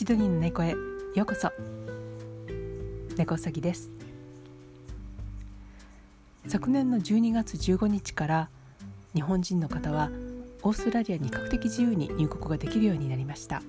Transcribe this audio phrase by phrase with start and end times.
[0.00, 0.70] シドニーの猫へ。
[0.70, 1.52] ようこそ。
[3.18, 3.90] 猫うさぎです。
[6.46, 8.48] 昨年の12月15日から
[9.14, 10.08] 日本人の方は
[10.62, 13.64] オーストラリアに比較的自由に入国ができるようになりました、ま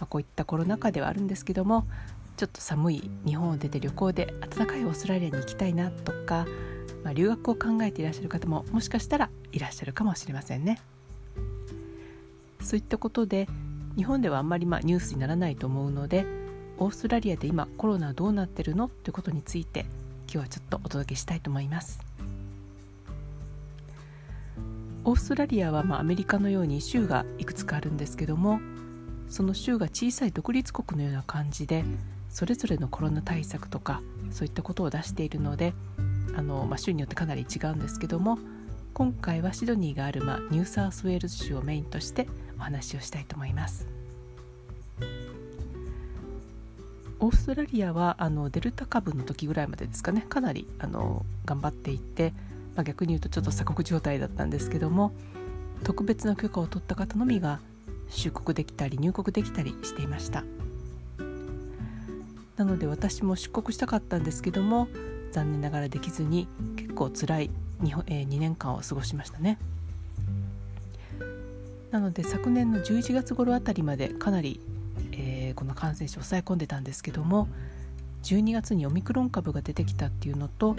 [0.00, 1.86] あ、こういったコロナ禍ではあるんですけども
[2.36, 6.48] ちょっと寒い日本を出て旅行で暖かいオーストラリアに行きたいなとか、
[7.04, 10.80] まあ、留学を考えていらっしゃる方ももしかしたらいらっしゃるかもしれませんね。
[12.60, 13.48] そういったことで
[13.96, 16.26] 日本ではあんまりまあニュースにならないと思うので
[16.78, 19.86] オーストラリアで今コロナどうなってるのということについて
[20.32, 22.00] 今日はちょっとお届けしたいと思います。
[25.04, 28.60] オーストラリアはまあアメリカのように州がいくつかあるんですけども
[29.28, 31.84] その州が小さい独立国のような感じで
[32.28, 35.72] それぞれのコロナ対策とかそういったことを出しているので
[36.36, 38.38] あの、まあ、州によってかなり違うんですけども
[38.92, 42.26] 今回はシドニーがある、まあ、ニューサウスウェールズ州をメインとして
[42.58, 43.86] お話をしたいと思います。
[47.20, 50.24] オーストラリアはあのデルタ株の時ぐらいまでですかね。
[50.28, 52.32] かなりあの頑張っていて、
[52.76, 55.12] まあ、逆に言うとちょっと鎖国状態だったんですけども
[55.82, 57.60] 特別な許可を取った方のみが
[58.08, 60.44] 出国できたり入国できたりしていました。
[62.56, 64.88] なので私も出国したかったんですけども
[65.30, 67.50] 残念ながらできずに結構辛い
[67.82, 69.58] 2,、え、2年間を過ごしましたね。
[71.90, 74.60] なので昨年の11月頃あたりまでかなり
[75.12, 77.48] えー、この感染者を抑え込んでたんですけども
[78.22, 80.76] 12月にオミクロン株が出てきたっていうのと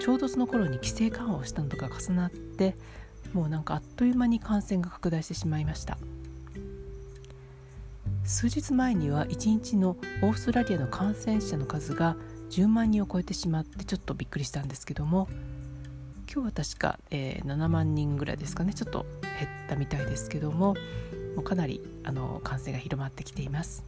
[0.00, 2.76] ちょうどその頃に規制緩和をしたのとか重なって
[3.32, 5.98] もうなんかあっという間に感染が拡大してしまいました。
[8.24, 12.16] 数日前には1日のオーストラリアの感染者の数が
[12.50, 15.28] 10万人を超えてしまってちょっとびっくりしたんですけども
[16.32, 18.74] 今日は確か、えー、7万人ぐらいですかね。
[18.74, 20.74] ちょっと減ったみたいですけども
[21.36, 23.84] もうかなりあの感染が広まってきています。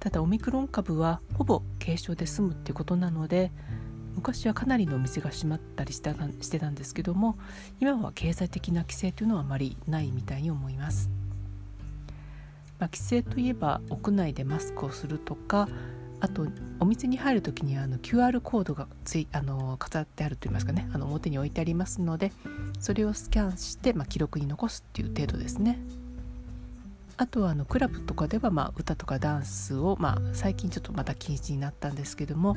[0.00, 3.50] ただオミクロン株はほぼ軽症で済むっていうことなので
[4.14, 7.36] 昔はかなりのお店が閉まったりしたしてたんですけども
[7.80, 11.10] 今は経済的な規制というのはあまりないみたいに思います、
[12.78, 15.68] まあ、規制といえば屋内でマスクをするとか
[16.20, 16.46] あと
[16.80, 22.32] お店に入る時にあの QR コードがついあの飾ってあるといいますかねあの表に置いてありますので
[22.80, 25.78] それをスキャンして、まあ、記録に残すっていう程度ですね。
[27.20, 32.56] あとはあのクラブとかではまあ歌とかダンスを、まあ、最近ちょっとまた禁止になったんですけども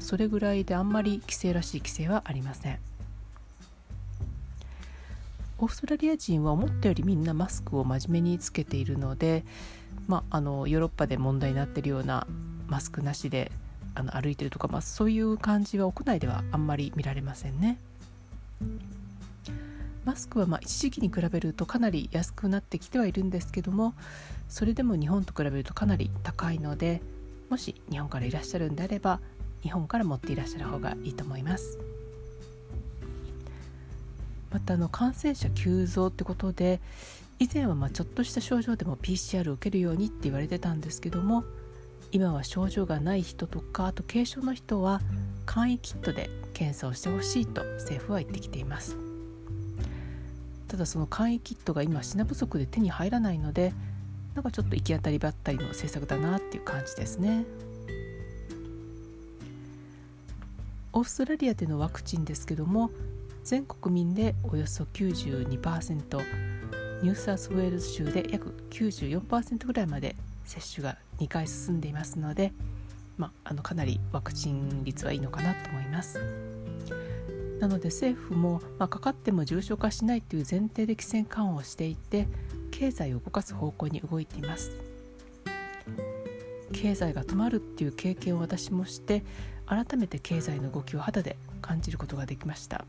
[0.00, 2.80] それぐらいであんまり規制らしい規制はありません
[5.58, 9.44] オーストラリア人は思ったよりみんなマスクを真面目につけているので、
[10.08, 12.26] まあ、あのヨーロッパで問題になっているような
[12.70, 13.50] マスクなしで
[13.94, 17.78] あの歩いてるとか、まあ、そういう感じは屋内ではあんまり見られませんね。
[20.04, 23.94] マスクはまあ一時期に比べるとかなり安くなってきてはいるんですけども
[24.48, 27.02] それでも日本と比べるとかなり高いので
[27.50, 29.20] もし日本からいらっしゃるんであれば
[29.62, 31.78] 日本から持っていらっしゃる方がいいと思います
[34.50, 36.80] またあの感染者急増ってことで
[37.38, 41.44] 以前はまあちょっとした症状でも PCR を受けるようにって言われてたんですけども
[42.12, 45.00] 今は症状がない人とかあと軽症の人は
[45.46, 48.96] 簡易キットで検査をしてほしいと政府は言ってきています。
[50.68, 53.72] ただその簡易キットが今品不足で手に入らないので
[54.34, 57.44] なんかちょっと行き当たりばったりの政策だなっていう感じですね。
[60.92, 62.90] オーストラリアでのワクチンですけども
[63.44, 66.20] 全国民でおよそ92%
[67.02, 72.52] ニューサウスウェールズ州で約94%ぐらいまで接種が2回進んでいますので、
[73.16, 76.20] まあ、あのかなりワクチン率はいいのかなと思います。
[77.60, 82.26] なので政府も、まあ、かかっても重症化しないという前提で規制緩和をしていて
[82.70, 84.72] 経済を動かす方向に動いています
[86.72, 89.22] 経済が止まるっていう経験を私もして
[89.66, 92.86] 改めて経済の動きを肌で感じることができました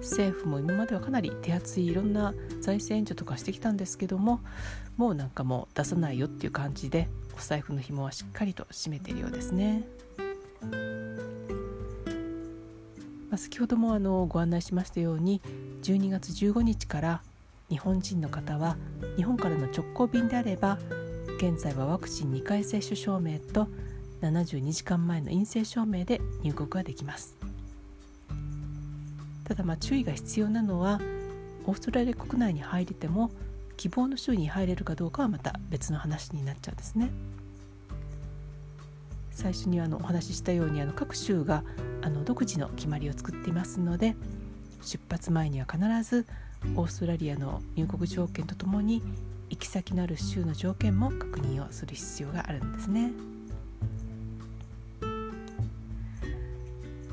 [0.00, 4.40] 政府も今まではかなり手厚いいろんな財政援助とかしてきたんですけども
[4.96, 9.86] もうなんかもう出さないよっていう感じでお財布の紐はしっかりと締めているようですね。
[13.30, 15.40] まあ、先ほどもあのご案内しましたように
[15.82, 17.22] 12月15日から
[17.68, 18.76] 日本人の方は
[19.16, 20.78] 日本からの直行便であれば
[21.38, 23.68] 現在はワクチン2回接種証明と
[24.20, 27.36] 72時間前の陰性証明で入国ができます
[29.50, 31.00] ただまあ注意が必要なのは
[31.66, 33.32] オーストラリア国内に入れても
[33.76, 37.10] 希望の州に入れるかどうかはまた別の話になっちゃうんですね。
[39.32, 41.64] 最初にあのお話ししたようにあの各州が
[42.00, 44.14] あの独自の決まりを作っていますので
[44.82, 46.26] 出発前には必ず
[46.76, 49.02] オーストラリアの入国条件とともに
[49.48, 53.10] 行き先のある州の条件も確認をする必要があるんですね。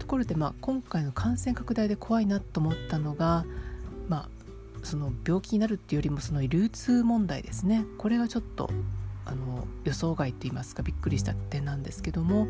[0.07, 3.43] ところで、まあ、今回の感染拡大で怖いなと思ったのが、
[4.07, 4.29] まあ、
[4.81, 8.69] その病気になるっていうよりもその流通問題ですねこれがちょっと
[9.25, 12.47] あの予想外といいますかびっくりした点なんですけども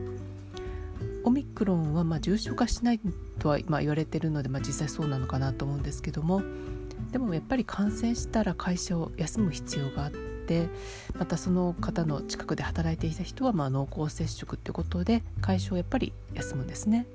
[1.24, 3.00] オミクロンはま重症化しない
[3.40, 6.44] とはま言われてるので、まあ、実際そうなのかなと思うんですけども
[7.12, 10.70] でもやっぱり感染したら会社を休む必要があって
[11.18, 17.08] またその方の近くで働いていた人はま濃厚接触っていうことで会社をやっぱり休むんですね。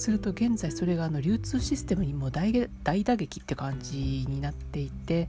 [0.00, 5.28] すると現在それがあの流通システムにも大大打撃って感じになっていて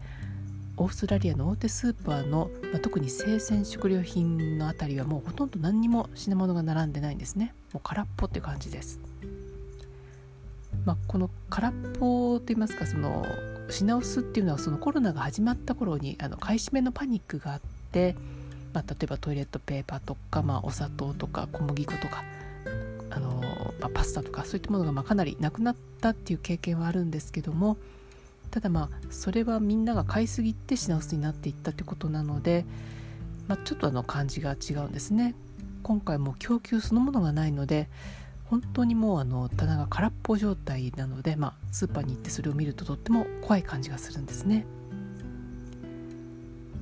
[0.77, 7.53] オーストラリアの大手スーパーの、まあ、特に生鮮食料品のあたりはもうほとんど何にも品物が並んでないんですね。
[7.73, 8.99] もう空っぽって感じです、
[10.85, 13.25] まあ、この空っぽといいますかその
[13.69, 18.15] 品薄っていうのはそのコロナが始まった頃にあの買い占めのパニックがあって、
[18.73, 22.23] まあ、例えばトイレットペーパーとか、まあ、お砂糖とか小麦粉とか、
[23.81, 27.77] まあ、パスタとかそういったものがまかなりなくなったっていう経験はあるんですけども
[28.51, 32.65] ただまあそれはみんなが買いすぎて品薄になっていったってことなので、
[33.47, 35.35] まあ、ちょっとあの感じが違うんですね。
[35.83, 37.89] 今回も供給そのものがないので
[38.45, 44.65] 本当にもうあの棚が空っぽ状態なので、まあ、スーパーに行ってそれを見るととっても怖い感じがするんですね。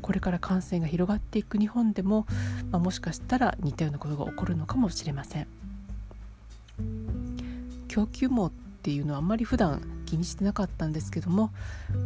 [0.02, 2.26] これから感染が広がっていく日本でも、
[2.72, 5.48] まあ、もしかしたら似たようなことが起こるのかもしれません。
[7.90, 8.52] 供給網っ
[8.82, 11.52] ていうのはあんまり普段気にしてなかったんですけども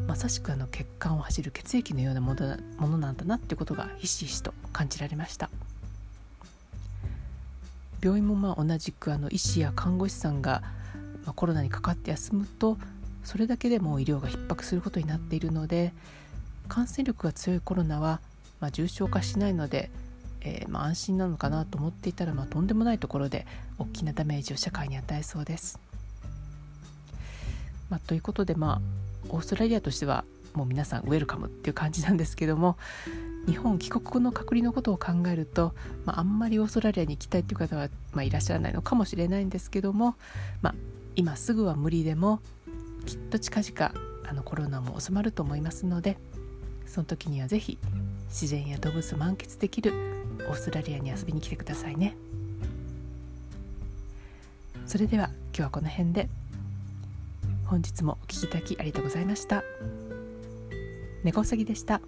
[0.08, 5.52] まさしくあの血管を走る血液のようなものものなんだなってことがひしひしと感じられました。
[8.02, 10.62] 病院もまあ同じくあの医師や看護師さんが、
[11.26, 12.78] ま、コロナにかかって休むと
[13.24, 15.94] それだけでも医療が逼迫することになっているので
[16.68, 18.20] 感染力が強いコロナは、
[18.60, 19.90] まあ、重症化しないので、
[20.44, 23.46] えー、まあ安心なのかなと思っていたら、まあ、とんでもないところで
[23.78, 25.80] 大きなダメージを社会に与えそうです。
[27.90, 28.82] まあ、ということでまあ
[29.30, 32.78] オーストラリアとしてはもう皆さんウェルカムっていう感じなんですけども
[33.48, 35.74] 日本帰国後の隔離のことを考えると、
[36.06, 40.16] まあ、んまりオーストラリアに行きたいっていう方は、まあ、いらっしゃらないのかもしれないんですけども、
[40.62, 40.76] まあ、
[41.16, 42.40] 今すぐは無理でも
[43.06, 43.94] きっと近々
[44.30, 46.18] あのコロナも収まると思いますので
[46.86, 47.78] その時には是非
[48.30, 49.94] 自然や動物を満喫できる
[50.48, 52.16] オーストラリアに遊びに来てくださいね。
[54.86, 56.30] それでは今日はこの辺で。
[57.74, 59.64] 本日もお聴きいただきありがとうございました
[61.24, 62.02] 猫うさぎでした